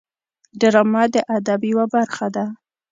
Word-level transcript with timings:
ډرامه 0.59 1.03
د 1.13 1.15
ادب 1.35 1.61
یوه 1.71 1.85
برخه 1.93 2.27
ده 2.35 2.45